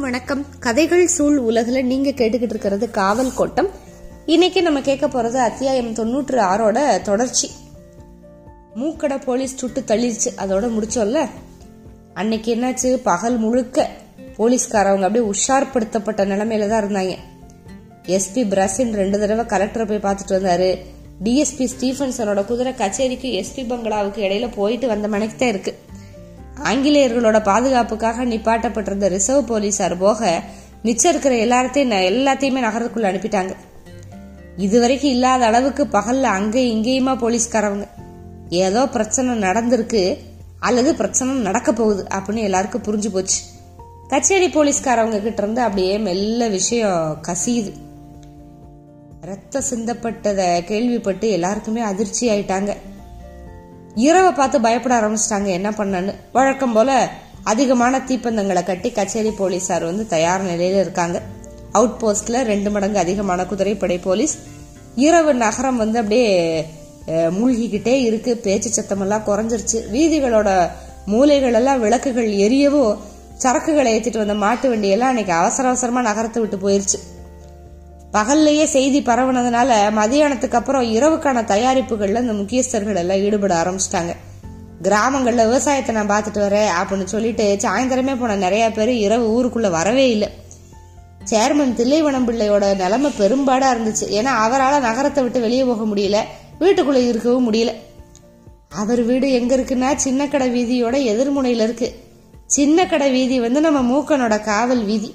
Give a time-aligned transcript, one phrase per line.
[0.00, 3.68] வணக்கம் கதைகள் சூழ் உலகில் நீங்கள் கேட்டுக்கிட்டு இருக்கிறது காவல் கோட்டம்.
[4.26, 7.50] இன்னைக்கு நம்ம கேட்க போகிறது அத்தியாயம் தொண்ணூற்று ஆறோட தொடர்ச்சி.
[8.74, 10.30] மூக்கடை போலீஸ் சுட்டு தள்ளிடுச்சு.
[10.36, 11.28] அதோட முடிச்சோம்ல?
[12.14, 12.94] அன்னைக்கு என்னாச்சு?
[13.02, 13.88] பகல் முழுக்க
[14.38, 17.16] போலீஸ்காரவங்க அப்படியே உஷார்படுத்தப்பட்ட நிலைமையில தான் இருந்தாங்க.
[18.06, 20.78] எஸ்பி பிரசின் ரெண்டு தடவை கலெக்டரை போய் பார்த்துட்டு வந்தாரு.
[21.24, 25.89] டிஎஸ்பி ஸ்டீஃபன்சனோட குதிரை கச்சேரிக்கு எஸ்பி பங்களாவுக்கு இடையில போயிட்டு வந்த மனைக்கு தான் இருக்குது
[26.64, 30.42] ஆங்கிலேயர்களோட பாதுகாப்புக்காக நிப்பாட்டப்பட்டிருந்த ரிசர்வ் போலீசார் போக
[30.82, 33.54] மிச்சம் இருக்கிற எல்லாத்தையும் எல்லாத்தையுமே நகரத்துக்குள்ள அனுப்பிட்டாங்க.
[34.56, 37.88] இதுவரைக்கும் இல்லாத அளவுக்கு பகல்ல அங்க இங்கேயுமா போலீஸ்காரவங்க.
[38.48, 40.18] ஏதோ பிரச்சனை நடந்திருக்கு
[40.60, 43.42] அல்லது பிரச்சனை நடக்க போகுது அப்படின்னு எல்லாருக்கும் புரிஞ்சு போச்சு.
[44.08, 47.72] கச்சேரி போலீஸ்காரவங்க கிட்ட இருந்து அப்படியே மெல்ல விஷயம் கசியுது.
[49.20, 52.76] ரத்த சிந்தப்பட்டதை கேள்விப்பட்டு எல்லாருக்குமே அதிர்ச்சி ஆயிட்டாங்க.
[53.94, 55.46] இரவை பார்த்து பயப்பட ஆரம்பிச்சிட்டாங்க.
[55.46, 56.14] என்ன பண்ணன்னு?
[56.32, 57.08] வழக்கம் போல
[57.44, 61.22] அதிகமான தீப்பந்தங்களை கட்டி கச்சேரி போலீசார் வந்து தயார் நிலையில இருக்காங்க.
[61.72, 64.36] அவுட் போஸ்ட்ல ரெண்டு மடங்கு அதிகமான குதிரைப்படை போலீஸ்.
[64.96, 66.30] இரவு நகரம் வந்து அப்படியே
[67.08, 68.36] மூழ்கிக்கிட்டே இருக்கு.
[68.36, 69.78] பேச்சு சத்தமெல்லாம் குறைஞ்சிருச்சு.
[69.92, 70.68] வீதிகளோட
[71.06, 72.96] மூலைகள் எல்லாம் விளக்குகள் எரியவோ
[73.42, 76.98] சரக்குகளை ஏத்திட்டு வந்த மாட்டு வண்டியெல்லாம் அன்னைக்கு அவசர அவசரமா நகரத்தை விட்டு போயிருச்சு.
[78.12, 84.12] பகல்லையே செய்தி பரவுனதுனால மதியானத்துக்கு அப்புறம் இரவுக்கான தயாரிப்புகள்ல இந்த முக்கியஸ்தர்கள் எல்லாம் ஈடுபட ஆரம்பிச்சிட்டாங்க.
[84.82, 90.28] கிராமங்கள்ல விவசாயத்தை நான் பார்த்துட்டு வரேன் அப்படின்னு சொல்லிட்டு சாயந்தரமே போன நிறைய பேர் இரவு ஊருக்குள்ள வரவே இல்லை.
[91.30, 94.06] சேர்மன் தில்லைவனம் பிள்ளையோட நிலைமை பெரும்பாடா இருந்துச்சு.
[94.08, 96.18] ஏன்னா அவரால் நகரத்தை விட்டு வெளியே போக முடியல
[96.60, 97.72] வீட்டுக்குள்ள இருக்கவும் முடியல.
[98.68, 101.88] அவர் வீடு எங்க இருக்குன்னா சின்ன கடை வீதியோட எதிர்முனையில இருக்கு.
[102.46, 105.14] சின்ன கடை வீதி வந்து நம்ம மூக்கனோட காவல் வீதி.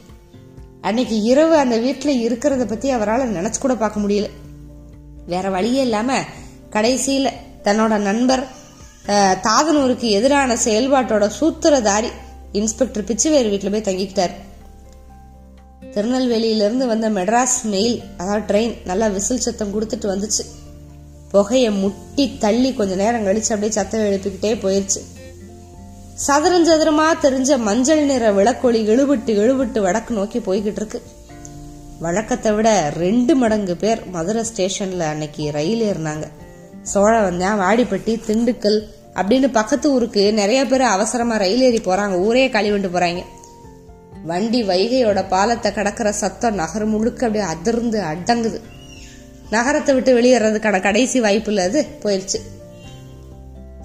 [0.88, 4.28] அன்னைக்கு இரவு அந்த வீட்டில் இருக்கிறத பத்தி அவரால் நினைச்சு கூட பார்க்க முடியல.
[5.32, 6.18] வேற வழியே இல்லாம
[6.76, 8.44] கடைசியில் தன்னோட நண்பர்
[9.48, 12.10] தாதனூருக்கு எதிரான செயல்பாட்டோட சூத்திரதாரி
[12.60, 14.36] இன்ஸ்பெக்டர் பிச்சுவேர் வீட்டில் போய் தங்கிக்கிட்டார்.
[15.96, 20.44] திருநெல்வேலியிலிருந்து வந்த மெட்ராஸ் மெயில் அதாவது ட்ரெயின் நல்லா விசில் சத்தம் கொடுத்துட்டு வந்துச்சு.
[21.34, 25.02] புகையை முட்டி தள்ளி கொஞ்ச நேரம் கழிச்சு அப்படியே சத்தம் எழுப்பிக்கிட்டே போயிருச்சு.
[26.24, 31.02] சதுரம் சதுரமா தெரிஞ்ச மஞ்சள் நிற விளக்கொளி இழுவிட்டு இழுவிட்டு வடக்கு நோக்கி போய்கிட்டு இருக்கு.
[32.00, 36.24] வழக்கத்தை விட ரெண்டு மடங்கு பேர் மதுரை ஸ்டேஷன்ல அன்னைக்கு ரயில் ஏறினாங்க.
[36.82, 38.80] சோழ வந்தேன் வாடிப்பட்டி திண்டுக்கல்
[39.16, 42.12] அப்படின்னு பக்கத்து ஊருக்கு நிறைய பேர் அவசரமா ரயில் ஏறி போறாங்க.
[42.12, 43.24] ஊரே கழிவுண்டு போறாங்க.
[44.26, 48.62] வண்டி வைகையோட பாலத்தை கடக்கிற சத்தம் நகரம் முழுக்க அப்படியே அதிர்ந்து அடங்குது.
[49.50, 52.40] நகரத்தை விட்டு வெளியேறதுக்கான கடைசி வாய்ப்பு இல்ல அது போயிடுச்சு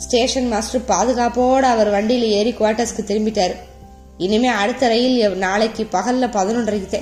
[0.05, 3.55] ஸ்டேஷன் மாஸ்டர் பாதுகாப்போடு அவர் வண்டியில் ஏறி குவார்ட்டர்ஸ்க்கு திரும்பிட்டார்.
[4.19, 7.01] இனிமே அடுத்த ரயில் நாளைக்கு பகல்ல பதினொன்றரைக்கு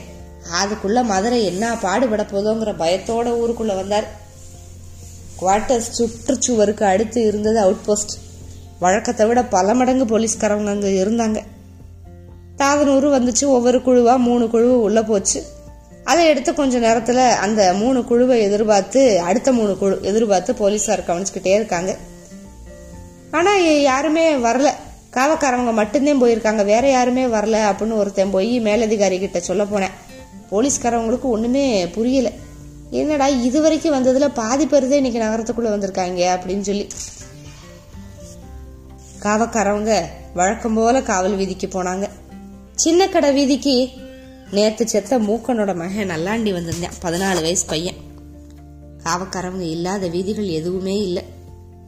[0.60, 4.06] அதுக்குள்ள மதுரை என்ன பாடுபட போதோங்கிற பயத்தோட ஊருக்குள்ள வந்தார்.
[5.40, 8.14] குவார்ட்டர்ஸ் சுற்றுச்சுவருக்கு அடுத்து இருந்தது அவுட் போஸ்ட்
[8.78, 11.38] வழக்கத்தை விட பல மடங்கு போலீஸ்காரவங்க அங்கே இருந்தாங்க.
[12.56, 15.42] தாதனூறு வந்துச்சு ஒவ்வொரு குழுவா மூணு குழு உள்ள போச்சு.
[16.04, 21.96] அதை எடுத்து கொஞ்ச நேரத்துல அந்த மூணு குழுவை எதிர்பார்த்து அடுத்த மூணு குழு எதிர்பார்த்து போலீஸார் கவனிச்சுக்கிட்டே இருக்காங்க.
[23.30, 24.70] ஆனால் யாருமே வரல.
[25.12, 26.64] காவக்காரவங்க மட்டும்தான் போயிருக்காங்க.
[26.64, 29.90] வேற யாருமே வரல அப்படின்னு ஒருத்தன் போய் மேலதிகாரி கிட்ட சொல்ல போனேன்.
[30.50, 32.30] போலீஸ்காரவங்களுக்கு ஒன்றுமே புரியல.
[32.90, 36.88] என்னடா இது வரைக்கும் வந்ததுல பாதி பேர் தான் இன்னைக்கு நகரத்துக்குள்ள வந்திருக்காங்க அப்படின்னு சொல்லி.
[39.22, 40.02] காவக்காரவங்க
[40.34, 42.08] வழக்கம் போல காவல் வீதிக்கு போனாங்க.
[42.74, 43.88] சின்ன கடை வீதிக்கு
[44.50, 46.96] நேத்து செத்த மூக்கனோட மகன் நல்லாண்டி வந்திருந்தேன்.
[47.02, 47.94] பதினாலு வயசு பையன்.
[49.04, 51.24] காவக்காரவங்க இல்லாத வீதிகள் எதுவுமே இல்லை.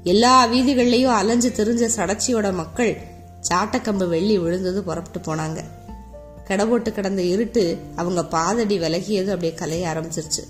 [0.05, 2.97] எல்லா வீதிகள்லையும் அலைஞ்சு திரிஞ்ச சடச்சியோட மக்கள்
[3.49, 5.59] சாட்டக்கம்பு வெள்ளி விழுந்தது புறப்பட்டு போனாங்க.
[6.49, 10.43] கடபோட்டு கிடந்த இருட்டு அவங்க பாதடி விலகியது அப்படியே கலைய ஆரம்பிச்சிருச்சு.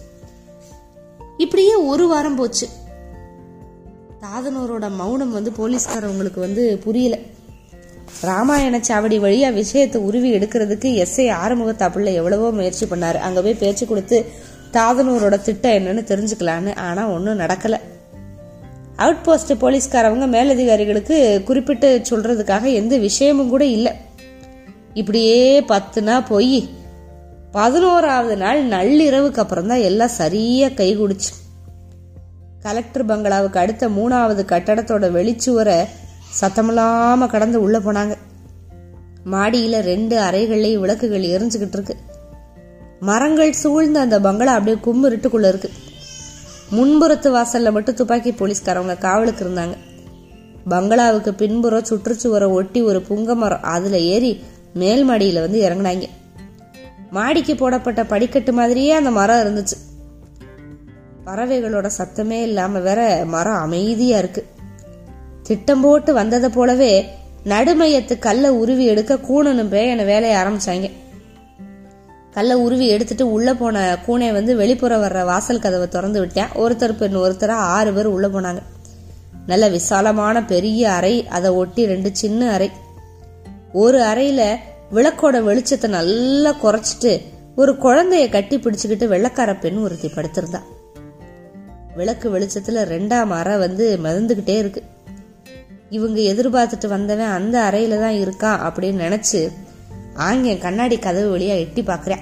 [1.36, 2.68] இப்படியே ஒரு வாரம் போச்சு.
[4.20, 7.18] தாதனூரோட மௌனம் வந்து போலீஸ்காரவங்களுக்கு வந்து புரியல.
[8.20, 13.14] ராமாயண சாவடி வழியா விஷயத்தை உருவி எடுக்கிறதுக்கு எஸ்ஐ ஆறுமுகத்தா பிள்ளை எவ்வளவோ முயற்சி பண்ணாரு.
[13.14, 14.24] அங்க போய் பேச்சு கொடுத்து
[14.72, 16.76] தாதனூரோட திட்டம் என்னன்னு தெரிஞ்சுக்கலான்னு.
[16.76, 17.80] ஆனா ஒன்றும் நடக்கலை.
[19.02, 23.92] அவுட் போஸ்ட் போலீஸ்காரவங்க மேலதிகாரிகளுக்கு குறிப்பிட்டு சொல்றதுக்காக எந்த விஷயமும் கூட இல்லை.
[24.94, 26.68] இப்படியே பத்துனா போய்
[27.52, 31.32] பதினோராவது நாள் நள்ளிரவுக்கு அப்புறம் தான் எல்லாம் சரியா கைகூடுச்சு
[32.60, 35.78] கலெக்டர் பங்களாவுக்கு அடுத்த மூணாவது கட்டடத்தோட வெளிச்சுவரை
[36.40, 38.14] சத்தமில்லாம கடந்து உள்ள போனாங்க.
[39.32, 41.96] மாடியில ரெண்டு அறைகள்லேயும் விளக்குகள் எரிஞ்சுக்கிட்டு இருக்கு.
[43.00, 45.70] மரங்கள் சூழ்ந்த அந்த பங்களா அப்படியே கும்மு இருட்டுக்குள்ள இருக்கு.
[46.70, 49.76] முன்புறத்து வாசல்ல மட்டும் துப்பாக்கி போலீஸ்காரவங்க காவலுக்கு இருந்தாங்க.
[50.68, 54.44] பங்களாவுக்கு பின்புறம் சுற்றுச்சுவரை ஒட்டி ஒரு புங்க மரம் அதுல ஏறி
[54.74, 56.06] மேல் மாடியில வந்து இறங்குனாங்க.
[57.10, 59.78] மாடிக்கு போடப்பட்ட படிக்கட்டு மாதிரியே அந்த மரம் இருந்துச்சு.
[61.26, 64.46] பறவைகளோட சத்தமே இல்லாம வேற மரம் அமைதியா இருக்கு.
[65.42, 67.14] திட்டம் போட்டு வந்ததை போலவே
[67.44, 70.90] நடுமையத்து கல்லை உருவி எடுக்க கூணனும் பேயனை வேலையை ஆரம்பிச்சாங்க.
[72.30, 76.52] கல்லை உருவி எடுத்துட்டு உள்ள போன கூனை வந்து வெளிப்புற வர்ற வாசல் கதவை திறந்து விட்டேன்.
[76.54, 78.62] ஒருத்தர் பெண் ஒருத்தரா ஆறு பேர் உள்ள போனாங்க.
[79.46, 82.70] நல்ல விசாலமான பெரிய அறை அதை ஒட்டி ரெண்டு சின்ன அறை.
[83.72, 84.56] ஒரு அறையில
[84.94, 87.20] விளக்கோட வெளிச்சத்தை நல்லா குறைச்சிட்டு
[87.56, 90.60] ஒரு குழந்தைய கட்டி பிடிச்சுக்கிட்டு வெள்ளக்கார பெண் ஒருத்தி படுத்திருந்தா.
[91.96, 94.82] விளக்கு வெளிச்சத்துல ரெண்டாம் அறை வந்து மிதந்துகிட்டே இருக்கு.
[95.90, 99.50] இவங்க எதிர்பார்த்துட்டு வந்தவன் அந்த அறையில தான் இருக்கான் அப்படின்னு நினைச்சு
[100.20, 102.18] ஆங்க கண்ணாடி கதவு வழியா எட்டி பாக்குறேன்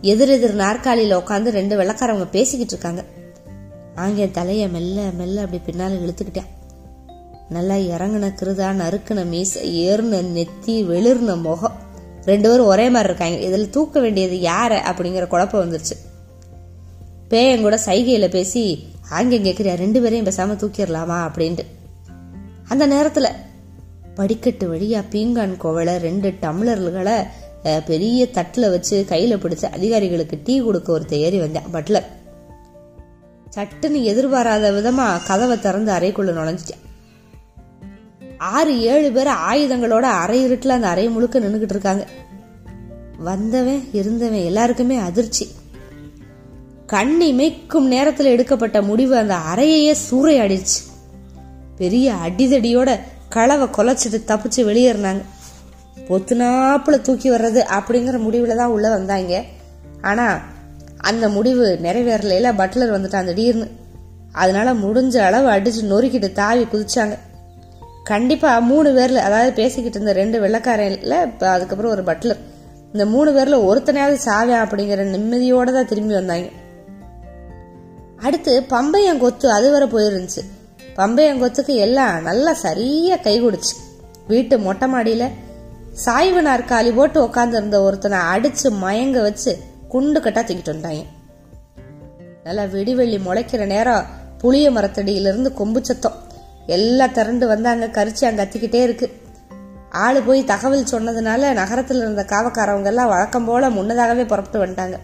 [0.00, 3.04] எதிர் எதிர் நாற்காலியில உட்காந்து ரெண்டு வெள்ளக்காரவங்க பேசிக்கிட்டு இருக்காங்க.
[3.94, 6.46] ஆங்கே தலைய மெல்ல மெல்ல அப்படி பின்னால இழுத்துக்கிட்டேன்
[7.48, 11.78] நல்லா இறங்குன கிருதா நறுக்குன மீசை ஏறுன நெத்தி வெளிர்ன முகம்.
[12.24, 13.36] ரெண்டு பேரும் ஒரே மாதிரி இருக்காங்க.
[13.46, 15.96] இதுல தூக்க வேண்டியது யார அப்படிங்கிற குழப்பம் வந்துருச்சு.
[17.30, 21.30] பேயன் கூட சைகையில பேசி ஆங்கே கேக்குறியா ரெண்டு பேரையும் பேசாம தூக்கிடலாமா?
[21.30, 21.64] அப்படின்ட்டு.
[22.68, 23.30] அந்த நேரத்துல
[24.20, 27.26] படிக்கட்டு வழியா பீங்கான் கோவலை ரெண்டு டம்ளர்களை
[27.86, 31.62] பெரிய தட்டுல வச்சு கையில பிடிச்ச அதிகாரிகளுக்கு டீ கொடுக்க ஒருத்தர் ஏறி வந்தேன்.
[31.72, 32.04] பட்லர்.
[33.56, 36.82] சட்டுன்னு எதிர்பாராத விதமா கதவை திறந்து அறைக்குள்ள நுழைஞ்சிட்டேன்.
[38.38, 42.06] ஆறு ஏழு பேர் ஆயுதங்களோட அறை இருட்டுல அந்த அறை முழுக்க நின்றுக்கிட்டு இருக்காங்க.
[43.18, 45.48] வந்தவன் இருந்தவன் எல்லாருக்குமே அதிர்ச்சி.
[46.86, 50.80] கண்ணி மேய்க்கும் நேரத்தில் எடுக்கப்பட்ட முடிவு அந்த அறையையே சூறையாடிச்சு
[51.76, 53.00] பெரிய அடிதடியோட
[53.34, 55.22] களவை கொலைச்சிட்டு தப்பிச்சு வெளியேறினாங்க.
[56.08, 59.42] பொத்துனாப்புல தூக்கி வர்றது அப்படிங்கிற முடிவில் தான் உள்ளே வந்தாங்க.
[60.02, 60.38] ஆனால்
[60.96, 63.66] அந்த முடிவு நிறைவேறலையில பட்லர் வந்துட்டான் திடீர்னு.
[64.32, 67.14] அதனால முடிஞ்ச அளவு அடிச்சு நொறுக்கிட்டு தாவி குதிச்சாங்க.
[68.04, 72.40] கண்டிப்பாக மூணு பேரில் அதாவது பேசிக்கிட்டு இருந்த ரெண்டு வெள்ளக்காரில் இப்போ அதுக்கப்புறம் ஒரு பட்லர்.
[72.92, 76.48] இந்த மூணு பேரில் ஒருத்தனையாவது சாவியா அப்படிங்கிற நிம்மதியோடு தான் திரும்பி வந்தாங்க.
[78.16, 80.42] அடுத்து பம்பையங்கொத்து அது வரை போயிருந்துச்சு.
[80.96, 83.74] பம்பையங்கொத்துக்கு எல்லாம் நல்லா சரியா கை கொடுச்சு.
[84.28, 85.28] வீட்டு மொட்டை மாடியில
[85.92, 89.58] சாய்வு நாற்காலி போட்டு உட்காந்துருந்த ஒருத்தனை அடிச்சு மயங்க வச்சு
[89.88, 91.06] குண்டு கட்டா தூக்கிட்டு
[92.44, 94.06] நல்லா விடிவெள்ளி முளைக்கிற நேரம்
[94.38, 96.14] புளிய மரத்தடியிலிருந்து கொம்பு சத்தம்.
[96.66, 99.20] எல்லாம் திரண்டு வந்தாங்க கரிச்சு அங்க கத்திக்கிட்டே இருக்கு.
[99.90, 104.98] ஆளு போய் தகவல் சொன்னதுனால நகரத்துல இருந்த காவக்காரவங்க எல்லாம் வழக்கம் போல முன்னதாகவே புறப்பட்டு வந்துட்டாங்க.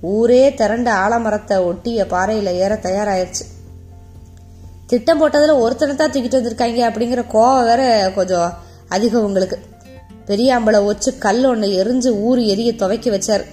[0.00, 3.44] ஊரே திரண்டு ஆலமரத்தை ஒட்டிய பாறையில ஏற தயாராயிருச்சு.
[4.86, 8.52] திட்டம் போட்டதில் ஒருத்தனை தான் தூக்கிட்டு வந்திருக்காங்க அப்படிங்கிற கோவம் வேற கொஞ்சம்
[8.88, 9.58] அதிகம் உங்களுக்கு.
[10.26, 13.44] பெரியாம்பளை வச்சு கல் ஒன்று எரிஞ்சு ஊர் எரிய துவைக்க வச்சார்.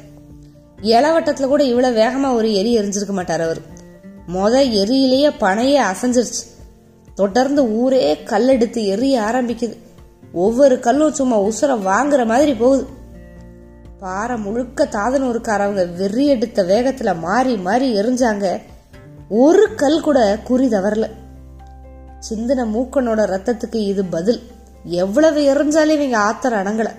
[0.81, 3.57] இளவட்டத்தில் கூட இவ்வளோ வேகமாக ஒரு எரி எரிஞ்சிருக்க மாட்டார் அவர்.
[4.27, 6.43] மொத எரியிலேயே பனையே அசைஞ்சிருச்சு.
[7.15, 9.77] தொடர்ந்து ஊரே கல்லெடுத்து எரிய ஆரம்பிக்குது.
[10.33, 12.85] ஒவ்வொரு கல்லும் சும்மா உசுர வாங்குற மாதிரி போகுது.
[13.99, 18.61] பாறை முழுக்க தாதனூருக்காரவங்க வெறி எடுத்த வேகத்தில் மாறி மாறி எரிஞ்சாங்க.
[19.29, 21.09] ஒரு கல் கூட குறி தவறலை.
[22.29, 24.41] சிந்தின மூக்கனோட ரத்தத்துக்கு இது பதில்.
[24.83, 26.89] எவ்வளவு எரிஞ்சாலும் இவங்க ஆத்தர் அடங்கல.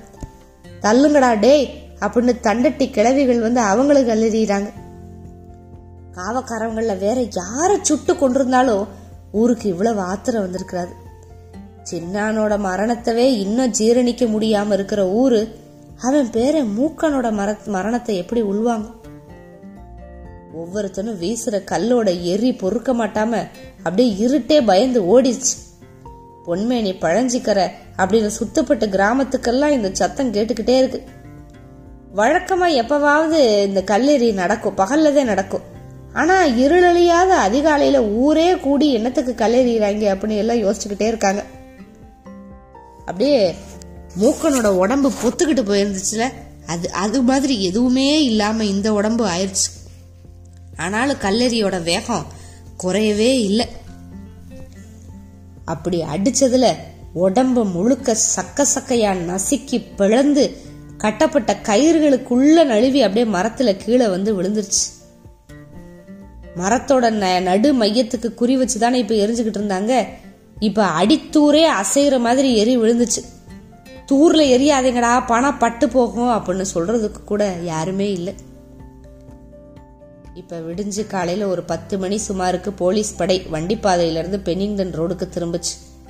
[0.82, 1.68] தள்ளுங்கடா டேய்
[2.00, 4.70] அப்படின்னு தண்டட்டி கிழவிகள் வந்து அவங்களுக்கு கல்லெறிகிறாங்க
[6.12, 8.86] காவக்காரவங்கள வேற யாரை சுட்டு கொண்டிருந்தாலும்
[9.32, 10.92] ஊருக்கு இவ்வளவு ஆத்திரம் வந்திருக்கிறாரு.
[11.90, 15.58] சின்னானோட மரணத்தவே இன்னும் ஜீரணிக்க முடியாம இருக்கிற ஊரு
[16.00, 19.00] அவன் பேர மூக்கனோட மர மரணத்தை எப்படி உள்வாங்கும்?
[20.56, 25.52] ஒவ்வொருத்தனும் வீசுற கல்லோட எரி பொறுக்க மாட்டாம அப்படியே இருட்டே பயந்து ஓடிச்சு
[26.46, 31.02] பொன்மேனி பழஞ்சிக்கர அப்படின்னு சுத்தப்பட்ட கிராமத்துக்கெல்லாம் இந்த சத்தம் கேட்டுக்கிட்டே இருக்கு.
[32.16, 35.60] வழக்கமா எப்பவாவது இந்த கல்லெறி நடக்கும் பகல்லதே நடக்கும்.
[36.12, 41.44] ஆனா இருளழியாத அதிகாலையில ஊரே கூடி என்னத்துக்கு கல்லெறிகிறாங்க அப்படின்னு எல்லாம் யோசிச்சுக்கிட்டே இருக்காங்க.
[42.98, 43.54] அப்படியே
[44.20, 46.28] மூக்கனோட உடம்பு பொத்துக்கிட்டு போயிருந்துச்சுல.
[46.66, 49.81] அது அது மாதிரி எதுவுமே இல்லாம இந்த உடம்பு ஆயிடுச்சு
[50.82, 52.26] ஆனாலும் கல்லெறியோட வேகம்
[52.82, 53.66] குறையவே இல்லை.
[55.64, 56.74] அப்படி அடிச்சதுல
[57.14, 60.56] உடம்ப முழுக்க சக்க சக்கையா நசுக்கி பிளந்து
[60.98, 64.90] கட்டப்பட்ட கயிறுகளுக்குள்ள நழுவி அப்படியே மரத்துல கீழே வந்து விழுந்துருச்சு.
[66.56, 70.06] மரத்தோட ந- நடு மையத்துக்கு குறி வச்சுதானே இப்ப எரிஞ்சுக்கிட்டு இருந்தாங்க.
[70.58, 73.24] இப்ப அடித்தூரே அசைகிற மாதிரி எரி விழுந்துச்சு.
[74.12, 78.34] தூர்ல எரியாதீங்கடா பணம் பட்டு போகும் அப்படின்னு சொல்றதுக்கு கூட யாருமே இல்லை.
[80.34, 86.00] இப்ப விடிஞ்சு காலையில ஒரு பத்து மணி சுமாருக்கு போலீஸ் படை வண்டிப்பாதையிலேருந்து பெனிங்டன் ரோடுக்கு திரும்புச்சு.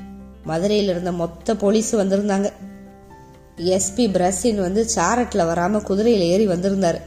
[0.47, 2.53] மதுரையில இருந்த மொத்த போலீஸ் வந்திருந்தாங்க.
[3.57, 7.01] எஸ்பி பிரசின் வந்து சாரட்ல வராம குதிரையில ஏறி வந்திருந்தாரு.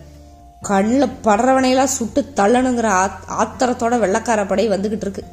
[0.62, 5.24] கண்ணில் படுறவனையெல்லாம் சுட்டு தள்ளணுங்கிற ஆத்- ஆத்திரத்தோட வெள்ளக்கார படை வந்துகிட்டு இருக்கு.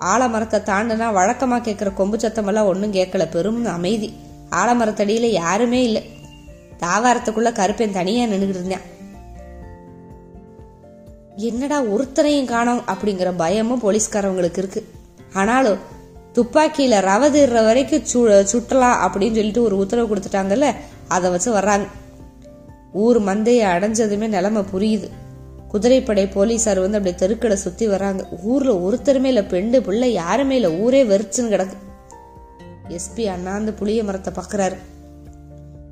[0.00, 4.14] ஆலமரத்தை தாண்டுனா வழக்கமா கேட்கிற கொம்பு சத்தமெல்லாம் ஒன்றும் கேட்கல பெரும் அமைதி.
[4.50, 6.10] ஆலமரத்தடியில யாருமே இல்லை.
[6.78, 8.94] தாவாரத்துக்குள்ள கருப்பேன் தனியா நின்றுக்கிட்டு இருந்தேன்
[11.36, 14.88] என்னடா ஒருத்தரையும் காணோம் அப்படிங்கிற பயமும் போலீஸ்காரவங்களுக்கு இருக்கு.
[15.32, 15.78] ஆனாலும்
[16.34, 20.74] துப்பாக்கியில ரவ வரைக்கும் சு சுட்டலாம் அப்படின்னு சொல்லிட்டு ஒரு உத்தரவு கொடுத்துட்டாங்கல்ல
[21.08, 21.86] அதை வச்சு வர்றாங்க.
[22.92, 25.10] ஊர் மந்தையை அடைஞ்சதுமே நிலைமை புரியுது.
[25.68, 31.04] குதிரைப்படை போலீஸார் வந்து அப்படியே தெருக்கடை சுத்தி வராங்க ஊர்ல ஒருத்தருமே இல்ல பெண்டு பிள்ளை யாருமே இல்ல ஊரே
[31.04, 31.76] வெறிச்சுன்னு கிடக்கு.
[32.88, 34.76] எஸ்பி அண்ணாந்து புளிய மரத்தை பாக்குறாரு.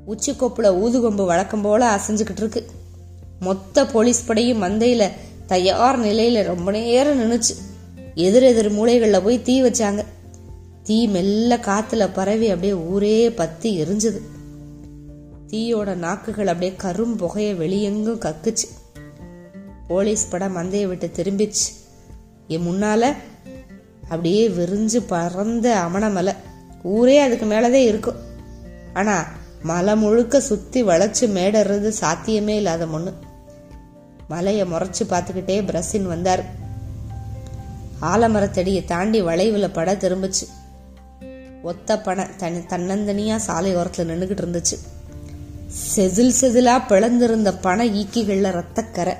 [0.05, 2.65] உச்சி கொப்புல ஊதுகொம்பு வழக்கம் போல அசைஞ்சுக்கிட்டு இருக்கு.
[3.39, 5.09] மொத்த போலீஸ் படையும் மந்தையில
[5.45, 7.55] தயார் நிலையில ரொம்ப நேரம் நின்றுச்சு
[8.15, 10.03] எதிர் எதிர் போய் தீ வச்சாங்க.
[10.83, 14.21] தீ மெல்ல காத்துல பரவி அப்படியே ஊரே பத்தி எரிஞ்சுது.
[15.47, 18.67] தீயோட நாக்குகள் அப்படியே கரும் புகைய வெளியெங்கும் கக்குச்சு.
[19.87, 21.73] போலீஸ் படம் மந்தையை விட்டு திரும்பிச்சு.
[22.47, 23.13] என் முன்னால
[24.03, 26.35] அப்படியே விரிஞ்சு பறந்த அமணமலை
[26.83, 28.15] ஊரே அதுக்கு மேலதே இருக்கும்.
[28.93, 29.27] ஆனா
[29.61, 33.13] மலை முழுக்க சுத்தி வளைச்சு மேடறது சாத்தியமே இல்லாத ஒன்று
[34.27, 36.43] மலையை முறைச்சு பார்த்துக்கிட்டே பிரசின் வந்தார்.
[38.01, 40.47] ஆலமரத்தடியை தாண்டி வளைவில் பட திரும்பிச்சு.
[41.63, 44.77] ஒத்த பனை தனி தன்னந்தனியாக சாலை ஓரத்தில் நின்றுக்கிட்டு இருந்துச்சு.
[45.95, 49.15] செதில் செதிலாக பிளந்திருந்த பனை ஈக்கிகளில் ரத்தக்கரை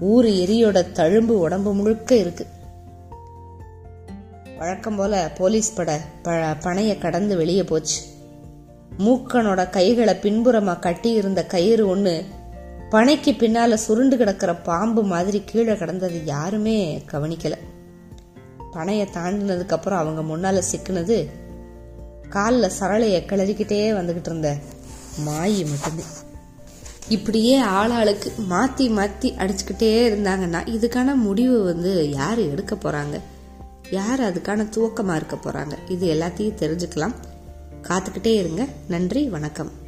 [0.00, 2.46] ஊர் எரியோட தழும்பு உடம்பு முழுக்க இருக்கு.
[4.58, 8.02] வழக்கம் போல போலீஸ் பட ப பனையை கடந்து வெளியே போச்சு.
[8.98, 12.24] மூக்கனோட கைகளை பின்புறமா கட்டியிருந்த கயிறு ஒன்று
[12.90, 17.52] பனைக்கு பின்னால சுருண்டு கிடக்கிற பாம்பு மாதிரி கீழே கிடந்தது யாருமே கவனிக்கல.
[18.72, 21.28] பனைய தாண்டினதுக்கு அப்புறம் அவங்க முன்னால சிக்கினது
[22.28, 24.56] காலில் சரளைய கிளறிக்கிட்டே வந்துகிட்டு இருந்த
[25.26, 26.28] மாயி மட்டும்தான்
[27.08, 33.20] இப்படியே ஆளாளுக்கு மாத்தி மாத்தி அடிச்சுக்கிட்டே இருந்தாங்கன்னா இதுக்கான முடிவு வந்து யார் எடுக்க போறாங்க?
[33.90, 35.72] யார் அதுக்கான துவக்கமா இருக்க போறாங்க?
[35.88, 37.14] இது எல்லாத்தையும் தெரிஞ்சுக்கலாம்.
[37.82, 38.66] காத்துக்கிட்டே இருங்க.
[38.88, 39.79] நன்றி வணக்கம்.